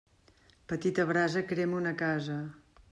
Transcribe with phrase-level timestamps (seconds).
[0.71, 2.41] Petita brasa crema una casa.